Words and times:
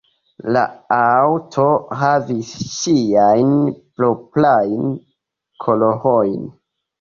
La 0.55 0.61
aŭto 0.99 1.65
havis 1.99 2.49
siajn 2.77 3.53
proprajn 4.01 4.91
kolorojn. 5.67 6.43